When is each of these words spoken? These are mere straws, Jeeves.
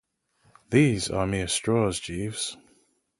These 0.71 1.11
are 1.11 1.27
mere 1.27 1.47
straws, 1.47 1.99
Jeeves. 1.99 2.57